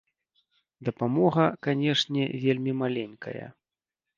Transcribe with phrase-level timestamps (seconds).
[0.87, 3.45] Дапамога, канешне, вельмі маленькая.